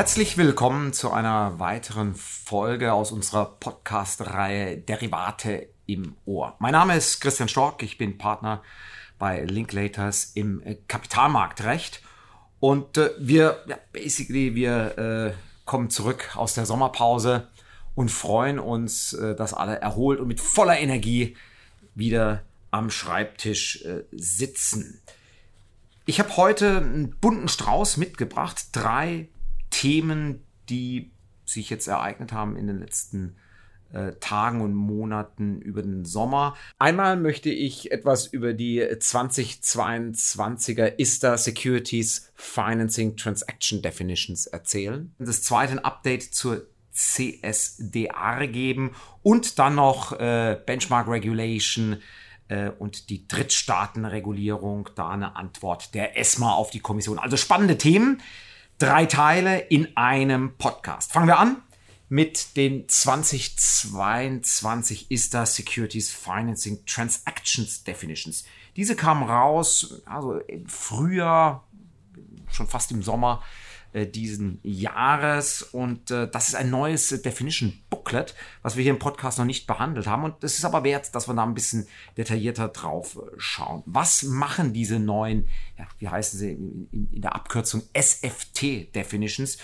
[0.00, 6.56] Herzlich willkommen zu einer weiteren Folge aus unserer Podcast-Reihe Derivate im Ohr.
[6.58, 8.62] Mein Name ist Christian Stork, ich bin Partner
[9.18, 12.00] bei Linklaters im Kapitalmarktrecht
[12.60, 15.32] und äh, wir, ja, basically, wir äh,
[15.66, 17.48] kommen zurück aus der Sommerpause
[17.94, 21.36] und freuen uns, äh, dass alle erholt und mit voller Energie
[21.94, 22.40] wieder
[22.70, 25.02] am Schreibtisch äh, sitzen.
[26.06, 29.28] Ich habe heute einen bunten Strauß mitgebracht, drei
[29.70, 31.12] Themen, die
[31.44, 33.36] sich jetzt ereignet haben in den letzten
[33.92, 36.56] äh, Tagen und Monaten über den Sommer.
[36.78, 45.12] Einmal möchte ich etwas über die 2022er ISTA Securities Financing Transaction Definitions erzählen.
[45.18, 48.92] Das zweite Update zur CSDR geben
[49.22, 51.96] und dann noch äh, Benchmark Regulation
[52.48, 57.18] äh, und die Drittstaatenregulierung, da eine Antwort der ESMA auf die Kommission.
[57.18, 58.22] Also spannende Themen.
[58.80, 61.12] Drei Teile in einem Podcast.
[61.12, 61.60] Fangen wir an
[62.08, 68.46] mit den 2022 ISTA Securities Financing Transactions Definitions.
[68.76, 71.68] Diese kamen raus, also im Frühjahr,
[72.50, 73.42] schon fast im Sommer
[73.94, 75.62] diesen Jahres.
[75.62, 79.44] Und äh, das ist ein neues äh, Definition Booklet, was wir hier im Podcast noch
[79.44, 80.24] nicht behandelt haben.
[80.24, 83.82] Und es ist aber wert, dass wir da ein bisschen detaillierter drauf äh, schauen.
[83.86, 89.56] Was machen diese neuen, ja, wie heißen sie in, in, der Abkürzung SFT Definitions?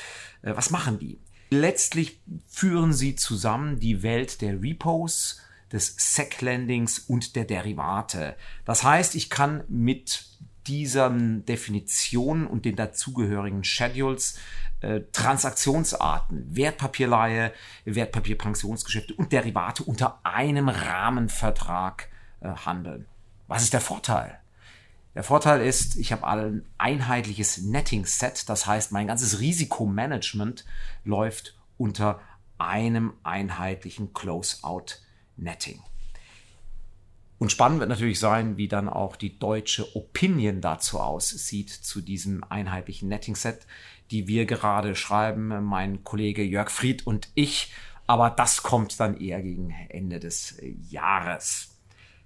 [0.42, 1.18] Äh, was machen die?
[1.50, 5.40] Letztlich führen sie zusammen die Welt der Repos,
[5.72, 8.36] des SEC-Lendings und der Derivate.
[8.64, 10.24] Das heißt, ich kann mit
[10.66, 14.38] dieser Definition und den dazugehörigen Schedules
[14.80, 17.52] äh, Transaktionsarten, Wertpapierleihe,
[17.84, 22.08] Wertpapierpensionsgeschäfte und Derivate unter einem Rahmenvertrag
[22.40, 23.06] äh, handeln.
[23.48, 24.38] Was ist der Vorteil?
[25.14, 30.66] Der Vorteil ist, ich habe ein einheitliches Netting-Set, das heißt, mein ganzes Risikomanagement
[31.04, 32.20] läuft unter
[32.58, 35.80] einem einheitlichen Close-out-Netting.
[37.38, 42.42] Und spannend wird natürlich sein, wie dann auch die deutsche Opinion dazu aussieht, zu diesem
[42.44, 43.66] einheitlichen Netting-Set,
[44.10, 47.72] die wir gerade schreiben, mein Kollege Jörg Fried und ich.
[48.06, 50.56] Aber das kommt dann eher gegen Ende des
[50.88, 51.76] Jahres.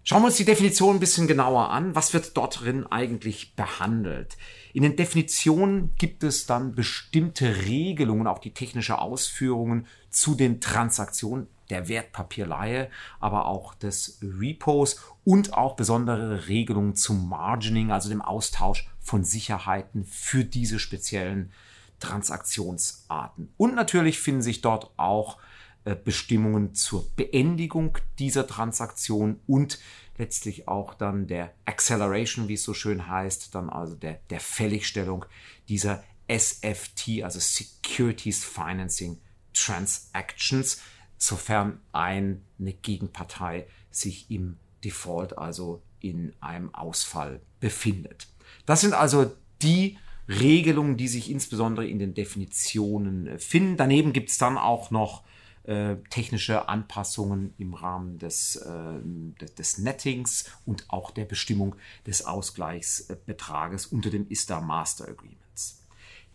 [0.03, 1.94] Schauen wir uns die Definition ein bisschen genauer an.
[1.94, 4.37] Was wird dort drin eigentlich behandelt?
[4.72, 11.48] In den Definitionen gibt es dann bestimmte Regelungen, auch die technische Ausführungen zu den Transaktionen
[11.71, 18.89] der Wertpapierleihe, aber auch des Repos und auch besondere Regelungen zum Margining, also dem Austausch
[19.01, 21.53] von Sicherheiten für diese speziellen
[22.01, 23.53] Transaktionsarten.
[23.57, 25.39] Und natürlich finden sich dort auch
[25.85, 29.79] äh, Bestimmungen zur Beendigung dieser Transaktion und
[30.19, 35.25] letztlich auch dann der Acceleration, wie es so schön heißt, dann also der, der Fälligstellung
[35.69, 39.19] dieser SFT, also Securities Financing
[39.53, 40.81] Transactions,
[41.21, 42.41] sofern eine
[42.83, 48.27] Gegenpartei sich im Default, also in einem Ausfall befindet.
[48.67, 49.31] Das sind also
[49.63, 49.99] die
[50.29, 53.77] Regelungen, die sich insbesondere in den Definitionen äh, finden.
[53.77, 55.25] Daneben gibt es dann auch noch
[55.65, 59.01] äh, technische Anpassungen im Rahmen des, äh,
[59.41, 61.77] des, des, Nettings und auch der Bestimmung
[62.07, 65.85] des Ausgleichsbetrages unter dem ISTA Master Agreements.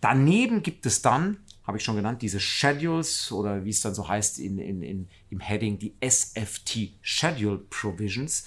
[0.01, 4.07] Daneben gibt es dann habe ich schon genannt, diese Schedules oder wie es dann so
[4.07, 8.45] heißt in, in, in, im Heading, die SFT Schedule Provisions.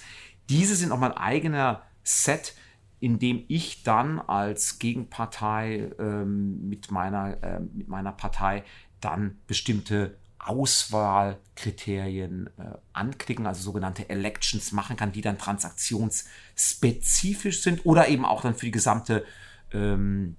[0.49, 2.55] Diese sind auch mein eigener Set,
[2.99, 8.63] in dem ich dann als Gegenpartei ähm, mit, meiner, äh, mit meiner Partei
[8.99, 18.07] dann bestimmte Auswahlkriterien äh, anklicken, also sogenannte Elections machen kann, die dann transaktionsspezifisch sind oder
[18.07, 19.23] eben auch dann für die gesamte
[19.71, 20.35] ähm,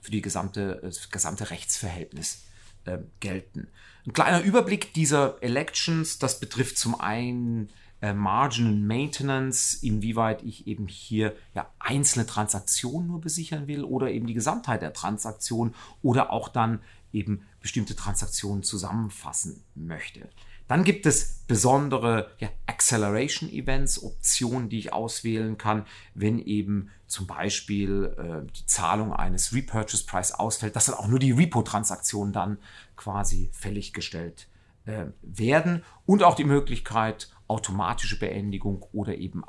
[0.00, 2.44] für die gesamte, das gesamte Rechtsverhältnis
[2.84, 3.68] äh, gelten.
[4.06, 7.68] Ein kleiner Überblick dieser Elections, das betrifft zum einen
[8.00, 14.26] äh, Marginal Maintenance, inwieweit ich eben hier ja, einzelne Transaktionen nur besichern will oder eben
[14.26, 16.80] die Gesamtheit der Transaktion oder auch dann
[17.12, 20.28] eben bestimmte Transaktionen zusammenfassen möchte.
[20.70, 25.84] Dann gibt es besondere ja, Acceleration Events, Optionen, die ich auswählen kann,
[26.14, 31.18] wenn eben zum Beispiel äh, die Zahlung eines Repurchase Price ausfällt, dass dann auch nur
[31.18, 32.58] die Repo-Transaktionen dann
[32.94, 34.46] quasi fälliggestellt
[34.84, 39.42] äh, werden und auch die Möglichkeit automatische Beendigung oder eben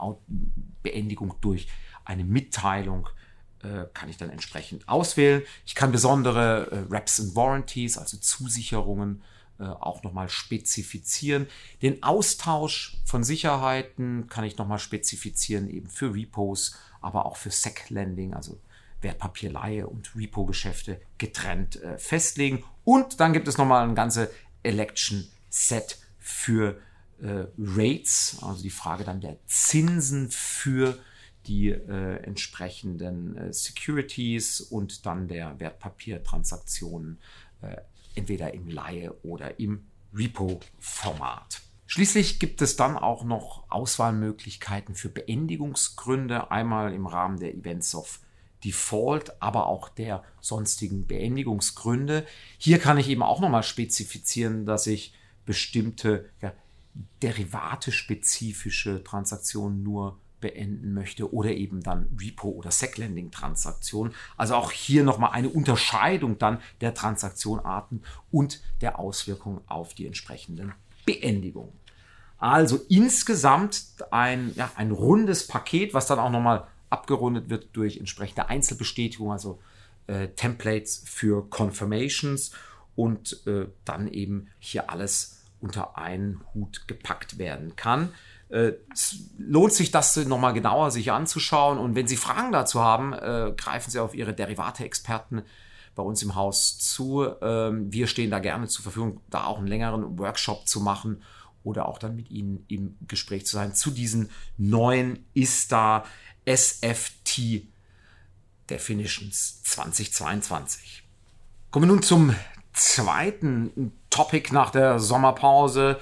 [0.82, 1.68] Beendigung durch
[2.04, 3.08] eine Mitteilung
[3.62, 5.44] äh, kann ich dann entsprechend auswählen.
[5.68, 9.22] Ich kann besondere äh, Reps and Warranties, also Zusicherungen
[9.62, 11.48] äh, auch nochmal spezifizieren.
[11.84, 18.34] Den Austausch von Sicherheiten kann ich nochmal spezifizieren, eben für Repos, aber auch für SEC-Lending,
[18.34, 18.60] also
[19.02, 22.64] Wertpapierleihe und Repo-Geschäfte getrennt äh, festlegen.
[22.84, 24.32] Und dann gibt es nochmal ein ganze
[24.64, 26.80] Election Set für
[27.22, 30.98] äh, Rates, also die Frage dann der Zinsen für
[31.46, 37.20] die äh, entsprechenden äh, Securities und dann der Wertpapiertransaktionen
[37.62, 37.78] äh,
[38.16, 41.62] entweder im Leihe oder im Repo-Format.
[41.88, 48.20] Schließlich gibt es dann auch noch Auswahlmöglichkeiten für Beendigungsgründe, einmal im Rahmen der Events of
[48.64, 52.26] Default, aber auch der sonstigen Beendigungsgründe.
[52.58, 55.14] Hier kann ich eben auch nochmal spezifizieren, dass ich
[55.46, 56.54] bestimmte ja,
[57.22, 64.14] derivate-spezifische Transaktionen nur beenden möchte oder eben dann Repo- oder Sec-Lending-Transaktionen.
[64.36, 70.74] Also auch hier nochmal eine Unterscheidung dann der Transaktionarten und der Auswirkungen auf die entsprechenden
[71.06, 71.72] Beendigungen.
[72.38, 78.50] Also insgesamt ein, ja, ein rundes Paket, was dann auch nochmal abgerundet wird durch entsprechende
[78.50, 79.60] Einzelbestätigung, also
[80.08, 82.52] äh, Templates für Confirmations
[82.96, 88.10] und äh, dann eben hier alles unter einen Hut gepackt werden kann.
[88.52, 88.74] Äh,
[89.38, 91.78] lohnt sich, das nochmal genauer sich anzuschauen.
[91.78, 95.44] Und wenn Sie Fragen dazu haben, äh, greifen Sie auf Ihre Derivate-Experten
[95.96, 97.26] bei uns im Haus zu.
[97.42, 101.22] Ähm, wir stehen da gerne zur Verfügung, da auch einen längeren Workshop zu machen
[101.64, 106.04] oder auch dann mit Ihnen im Gespräch zu sein zu diesen neuen ISTA
[106.46, 107.68] SFT
[108.70, 111.04] Definitions 2022.
[111.70, 112.36] Kommen wir nun zum
[112.74, 116.00] zweiten Topic nach der Sommerpause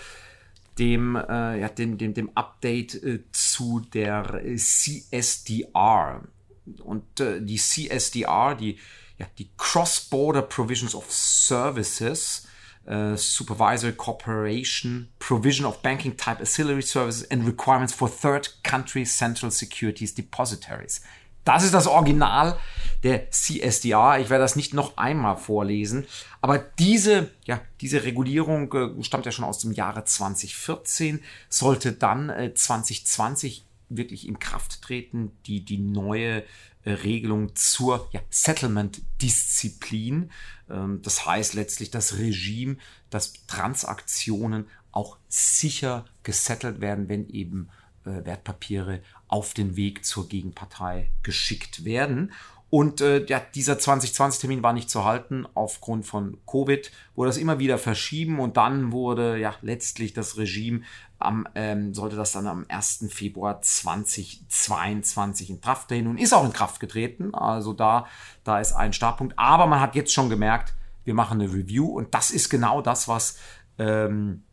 [0.79, 6.23] dem, äh, ja, dem, dem, dem Update äh, zu der CSDR.
[6.83, 8.79] Und äh, die CSDR, die,
[9.17, 12.47] ja, die Cross-Border Provisions of Services,
[12.87, 19.51] uh, Supervisory Cooperation, Provision of Banking Type Ancillary Services and Requirements for Third Country Central
[19.51, 21.01] Securities Depositories.
[21.43, 22.57] Das ist das Original
[23.03, 24.19] der CSDR.
[24.19, 26.05] Ich werde das nicht noch einmal vorlesen.
[26.41, 32.29] Aber diese, ja, diese Regulierung äh, stammt ja schon aus dem Jahre 2014, sollte dann
[32.29, 36.43] äh, 2020 wirklich in Kraft treten, die, die neue
[36.83, 40.31] äh, Regelung zur ja, Settlement-Disziplin.
[40.69, 42.77] Ähm, das heißt letztlich das Regime,
[43.09, 47.69] dass Transaktionen auch sicher gesettelt werden, wenn eben
[48.05, 52.31] äh, Wertpapiere auf den Weg zur Gegenpartei geschickt werden.
[52.69, 57.57] Und äh, ja, dieser 2020-Termin war nicht zu halten aufgrund von Covid, wurde das immer
[57.57, 60.81] wieder verschieben und dann wurde ja letztlich das Regime
[61.17, 63.07] am, ähm, sollte das dann am 1.
[63.09, 67.33] Februar 2022 in Kraft treten und ist auch in Kraft getreten.
[67.33, 68.05] Also da,
[68.43, 69.33] da ist ein Startpunkt.
[69.37, 70.75] Aber man hat jetzt schon gemerkt,
[71.05, 73.39] wir machen eine Review und das ist genau das, was
[73.79, 74.43] ähm,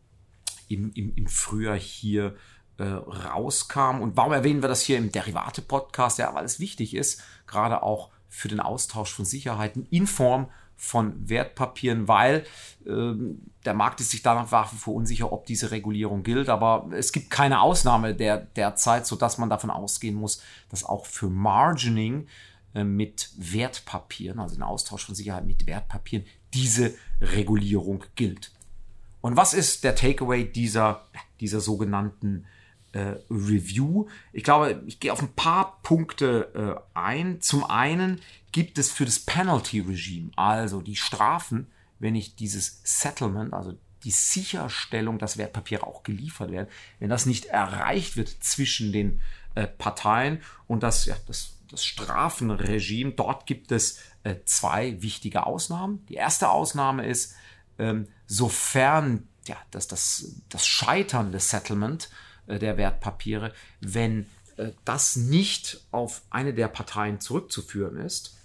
[0.69, 2.35] im, im, im Frühjahr hier
[2.77, 4.01] äh, rauskam.
[4.01, 6.19] Und warum erwähnen wir das hier im Derivate-Podcast?
[6.19, 11.27] Ja, weil es wichtig ist, gerade auch für den Austausch von Sicherheiten in Form von
[11.27, 12.45] Wertpapieren, weil
[12.85, 13.13] äh,
[13.65, 16.49] der Markt ist sich danach nach wie vor unsicher, ob diese Regulierung gilt.
[16.49, 21.29] Aber es gibt keine Ausnahme der, derzeit, sodass man davon ausgehen muss, dass auch für
[21.29, 22.27] Margining
[22.75, 28.51] äh, mit Wertpapieren, also den Austausch von Sicherheit mit Wertpapieren, diese Regulierung gilt.
[29.21, 31.05] Und was ist der Takeaway dieser,
[31.39, 32.45] dieser sogenannten
[32.97, 34.07] äh, Review.
[34.33, 37.41] Ich glaube, ich gehe auf ein paar Punkte äh, ein.
[37.41, 41.67] Zum einen gibt es für das Penalty-Regime, also die Strafen,
[41.99, 46.67] wenn ich dieses Settlement, also die Sicherstellung, dass Wertpapiere auch geliefert werden,
[46.99, 49.21] wenn das nicht erreicht wird zwischen den
[49.53, 56.03] äh, Parteien und das, ja, das, das Strafenregime, dort gibt es äh, zwei wichtige Ausnahmen.
[56.07, 57.35] Die erste Ausnahme ist,
[57.77, 62.09] ähm, sofern ja, dass das, das Scheitern des Settlement
[62.47, 64.27] der Wertpapiere, wenn
[64.57, 68.37] äh, das nicht auf eine der Parteien zurückzuführen ist,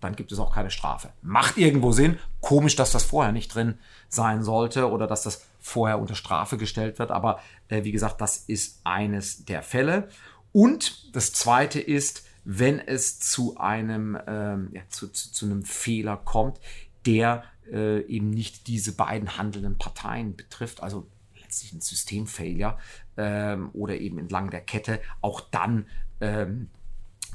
[0.00, 1.12] dann gibt es auch keine Strafe.
[1.22, 2.18] Macht irgendwo Sinn.
[2.40, 6.98] Komisch, dass das vorher nicht drin sein sollte oder dass das vorher unter Strafe gestellt
[6.98, 7.10] wird.
[7.10, 10.08] Aber äh, wie gesagt, das ist eines der Fälle.
[10.52, 16.18] Und das zweite ist, wenn es zu einem, ähm, ja, zu, zu, zu, einem Fehler
[16.18, 16.60] kommt,
[17.06, 21.06] der äh, eben nicht diese beiden handelnden Parteien betrifft, also
[21.40, 22.78] letztlich ein Systemfailure
[23.16, 25.86] ähm, oder eben entlang der Kette, auch dann
[26.20, 26.68] ähm,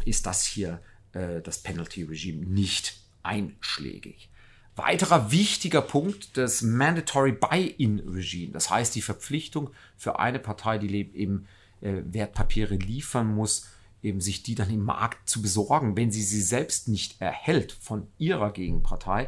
[0.05, 0.81] ist das hier
[1.13, 4.29] äh, das Penalty-Regime nicht einschlägig.
[4.75, 11.47] Weiterer wichtiger Punkt, das Mandatory Buy-in-Regime, das heißt die Verpflichtung für eine Partei, die eben
[11.81, 13.67] äh, Wertpapiere liefern muss,
[14.01, 18.07] eben sich die dann im Markt zu besorgen, wenn sie sie selbst nicht erhält von
[18.17, 19.27] ihrer Gegenpartei.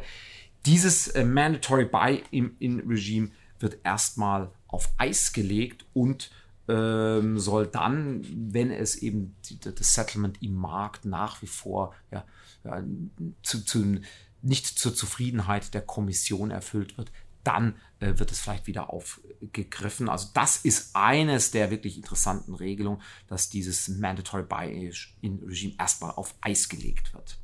[0.64, 6.30] Dieses äh, Mandatory Buy-in-Regime wird erstmal auf Eis gelegt und
[6.68, 12.24] ähm, soll dann, wenn es eben die, das Settlement im Markt nach wie vor ja,
[12.64, 12.82] ja,
[13.42, 14.00] zu, zu,
[14.42, 17.10] nicht zur Zufriedenheit der Kommission erfüllt wird,
[17.44, 20.08] dann äh, wird es vielleicht wieder aufgegriffen.
[20.08, 26.68] Also das ist eines der wirklich interessanten Regelungen, dass dieses Mandatory Buy-in-Regime erstmal auf Eis
[26.68, 27.38] gelegt wird.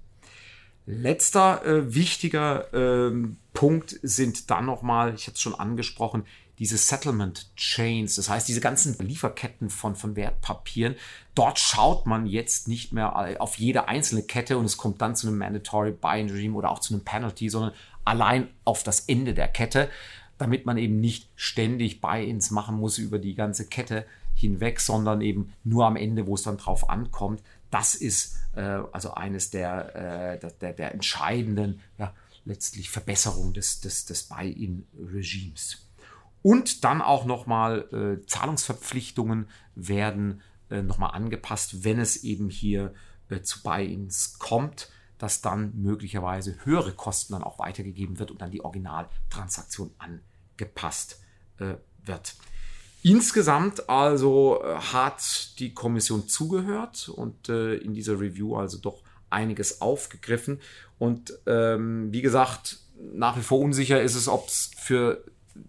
[0.86, 3.12] Letzter äh, wichtiger äh,
[3.52, 6.24] Punkt sind dann nochmal, ich hatte es schon angesprochen,
[6.58, 10.96] diese Settlement Chains, das heißt diese ganzen Lieferketten von, von Wertpapieren.
[11.34, 15.28] Dort schaut man jetzt nicht mehr auf jede einzelne Kette und es kommt dann zu
[15.28, 17.72] einem Mandatory Buy-in Regime oder auch zu einem Penalty, sondern
[18.04, 19.88] allein auf das Ende der Kette,
[20.38, 25.52] damit man eben nicht ständig Buy-ins machen muss über die ganze Kette hinweg, sondern eben
[25.64, 27.42] nur am Ende, wo es dann drauf ankommt.
[27.70, 34.06] Das ist äh, also eines der, äh, der, der entscheidenden, ja, letztlich Verbesserungen des, des,
[34.06, 35.87] des Buy-in-Regimes.
[36.42, 42.94] Und dann auch nochmal äh, Zahlungsverpflichtungen werden äh, nochmal angepasst, wenn es eben hier
[43.28, 48.50] äh, zu Buy-ins kommt, dass dann möglicherweise höhere Kosten dann auch weitergegeben wird und dann
[48.50, 51.20] die Originaltransaktion angepasst
[51.58, 52.36] äh, wird.
[53.02, 59.80] Insgesamt also äh, hat die Kommission zugehört und äh, in dieser Review also doch einiges
[59.80, 60.60] aufgegriffen.
[60.98, 62.80] Und ähm, wie gesagt,
[63.12, 65.24] nach wie vor unsicher ist es, ob es für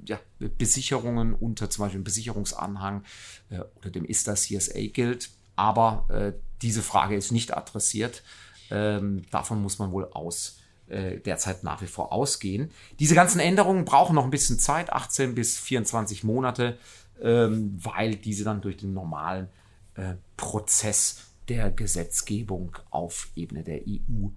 [0.05, 3.03] ja, Besicherungen unter zum Beispiel Besicherungsanhang
[3.50, 5.29] äh, oder dem ISTA CSA gilt.
[5.55, 8.24] Aber äh, diese Frage ist nicht adressiert.
[8.72, 12.72] Ähm, davon muss man wohl aus äh, derzeit nach wie vor ausgehen.
[13.00, 16.77] Diese ganzen Änderungen brauchen noch ein bisschen Zeit, 18 bis 24 Monate,
[17.22, 19.50] ähm, weil diese dann durch den normalen
[19.96, 24.29] äh, Prozess der Gesetzgebung auf Ebene der EU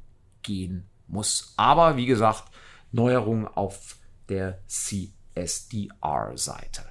[0.42, 1.52] gehen muss.
[1.56, 2.44] Aber wie gesagt,
[2.90, 3.96] Neuerungen auf
[4.28, 6.84] der CE SDR-Seite.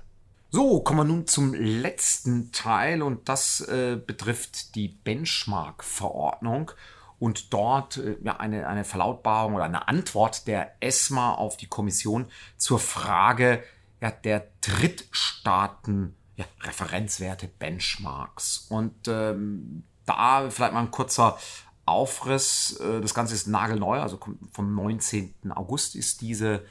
[0.50, 6.72] So, kommen wir nun zum letzten Teil und das äh, betrifft die Benchmark-Verordnung
[7.20, 12.26] und dort äh, ja, eine, eine Verlautbarung oder eine Antwort der ESMA auf die Kommission
[12.58, 13.64] zur Frage
[14.02, 18.66] ja, der Drittstaaten ja, Referenzwerte, Benchmarks.
[18.70, 21.38] Und ähm, da vielleicht mal ein kurzer
[21.86, 22.78] Aufriss.
[22.80, 24.20] Äh, das Ganze ist nagelneu, also
[24.52, 25.52] vom 19.
[25.52, 26.66] August ist diese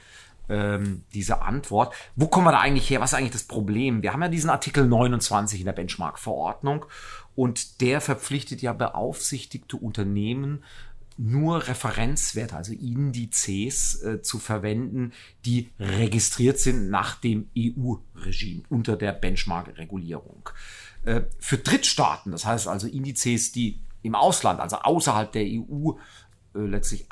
[0.51, 1.95] ähm, diese Antwort.
[2.15, 2.99] Wo kommen wir da eigentlich her?
[2.99, 4.03] Was ist eigentlich das Problem?
[4.03, 6.85] Wir haben ja diesen Artikel 29 in der Benchmark-Verordnung
[7.35, 10.63] und der verpflichtet ja beaufsichtigte Unternehmen,
[11.17, 15.13] nur Referenzwerte, also Indizes äh, zu verwenden,
[15.45, 20.49] die registriert sind nach dem EU-Regime unter der Benchmark-Regulierung.
[21.05, 25.91] Äh, für Drittstaaten, das heißt also Indizes, die im Ausland, also außerhalb der EU
[26.53, 27.07] letztlich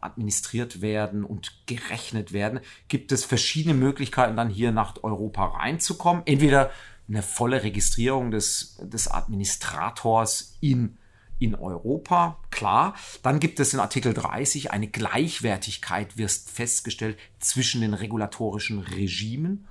[0.00, 6.22] administriert werden und gerechnet werden, gibt es verschiedene Möglichkeiten, dann hier nach Europa reinzukommen.
[6.26, 6.70] Entweder
[7.08, 10.96] eine volle Registrierung des, des Administrators in,
[11.38, 12.94] in Europa, klar.
[13.22, 19.66] Dann gibt es in Artikel 30 eine Gleichwertigkeit, wird festgestellt, zwischen den regulatorischen Regimen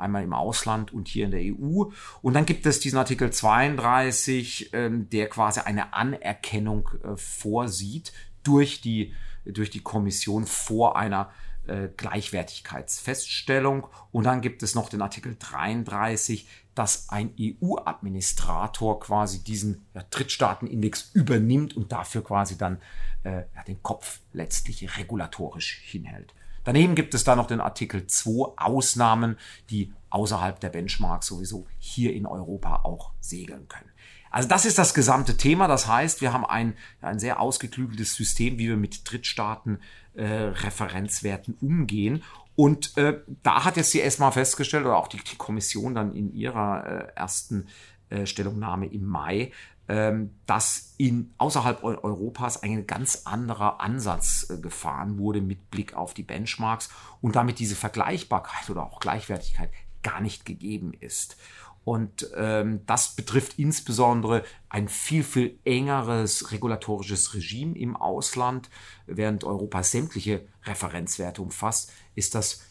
[0.00, 1.90] einmal im Ausland und hier in der EU.
[2.22, 8.12] Und dann gibt es diesen Artikel 32, ähm, der quasi eine Anerkennung äh, vorsieht
[8.42, 11.30] durch die, durch die Kommission vor einer
[11.66, 13.86] äh, Gleichwertigkeitsfeststellung.
[14.12, 21.10] Und dann gibt es noch den Artikel 33, dass ein EU-Administrator quasi diesen ja, Drittstaatenindex
[21.12, 22.80] übernimmt und dafür quasi dann
[23.24, 26.34] äh, ja, den Kopf letztlich regulatorisch hinhält.
[26.64, 29.36] Daneben gibt es da noch den Artikel 2 Ausnahmen,
[29.70, 33.89] die außerhalb der Benchmarks sowieso hier in Europa auch segeln können.
[34.30, 35.66] Also das ist das gesamte Thema.
[35.66, 39.80] Das heißt, wir haben ein, ein sehr ausgeklügeltes System, wie wir mit Drittstaaten
[40.14, 42.22] äh, Referenzwerten umgehen.
[42.56, 46.32] Und äh, da hat jetzt die ESMA festgestellt, oder auch die, die Kommission dann in
[46.34, 47.66] ihrer äh, ersten
[48.10, 49.52] äh, Stellungnahme im Mai,
[49.88, 56.14] ähm, dass in außerhalb Europas ein ganz anderer Ansatz äh, gefahren wurde mit Blick auf
[56.14, 59.70] die Benchmarks und damit diese Vergleichbarkeit oder auch Gleichwertigkeit
[60.02, 61.36] gar nicht gegeben ist.
[61.84, 68.68] Und ähm, das betrifft insbesondere ein viel, viel engeres regulatorisches Regime im Ausland.
[69.06, 72.62] Während Europa sämtliche Referenzwerte umfasst, ist das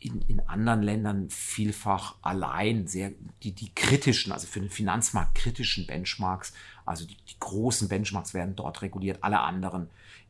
[0.00, 5.86] in, in anderen Ländern vielfach allein sehr, die, die kritischen, also für den Finanzmarkt kritischen
[5.86, 6.52] Benchmarks,
[6.84, 9.88] also die, die großen Benchmarks werden dort reguliert, alle anderen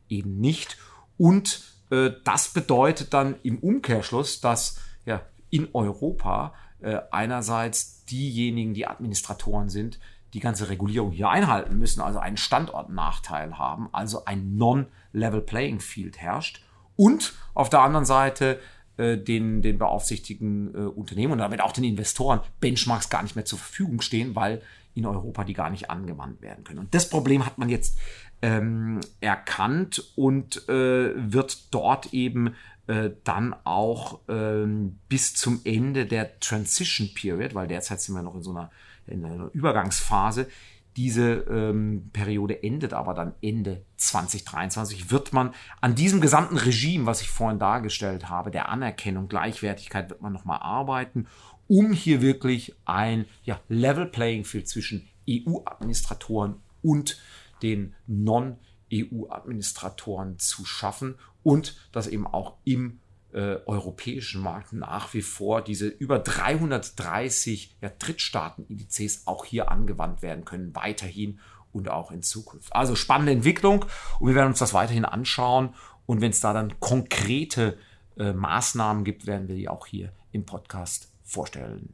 [0.09, 0.77] eben nicht.
[1.17, 8.87] Und äh, das bedeutet dann im Umkehrschluss, dass ja, in Europa äh, einerseits diejenigen, die
[8.87, 9.99] Administratoren sind,
[10.33, 16.17] die ganze Regulierung hier einhalten müssen, also einen Standortnachteil haben, also ein Non-Level Playing Field
[16.17, 16.63] herrscht.
[16.95, 18.59] Und auf der anderen Seite
[18.97, 23.45] äh, den, den beaufsichtigten äh, Unternehmen und damit auch den Investoren Benchmarks gar nicht mehr
[23.45, 24.61] zur Verfügung stehen, weil
[24.95, 26.79] in Europa die gar nicht angewandt werden können.
[26.79, 27.99] Und das Problem hat man jetzt
[28.41, 32.55] ähm, erkannt und äh, wird dort eben
[32.87, 38.35] äh, dann auch ähm, bis zum Ende der Transition Period, weil derzeit sind wir noch
[38.35, 38.71] in so einer,
[39.05, 40.47] in einer Übergangsphase,
[40.97, 47.21] diese ähm, Periode endet aber dann Ende 2023, wird man an diesem gesamten Regime, was
[47.21, 51.27] ich vorhin dargestellt habe, der Anerkennung, Gleichwertigkeit, wird man nochmal arbeiten,
[51.67, 57.19] um hier wirklich ein ja, Level Playing Field zwischen EU-Administratoren und
[57.61, 57.93] den
[58.91, 62.99] Non-EU-Administratoren zu schaffen und das eben auch im
[63.33, 70.45] äh, europäischen Markt nach wie vor diese über 330 ja, Drittstaaten-Indizes auch hier angewandt werden
[70.45, 71.39] können, weiterhin
[71.73, 72.73] und auch in Zukunft.
[72.75, 73.85] Also spannende Entwicklung
[74.19, 75.75] und wir werden uns das weiterhin anschauen
[76.05, 77.77] und wenn es da dann konkrete
[78.17, 81.93] äh, Maßnahmen gibt, werden wir die auch hier im Podcast vorstellen.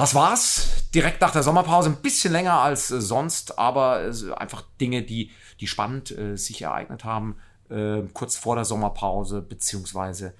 [0.00, 0.86] Das war's.
[0.94, 1.90] Direkt nach der Sommerpause.
[1.90, 5.30] Ein bisschen länger als äh, sonst, aber äh, einfach Dinge, die,
[5.60, 7.36] die spannend äh, sich ereignet haben
[7.68, 10.32] äh, kurz vor der Sommerpause, beziehungsweise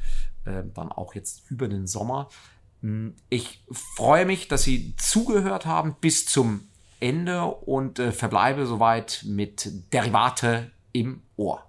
[0.47, 2.31] äh, dann auch jetzt über den Sommer.
[2.81, 6.67] Hm, ich freue mich, dass Sie zugehört haben bis zum
[6.99, 11.63] Ende und äh, verbleibe soweit mit Derivate im Ohr.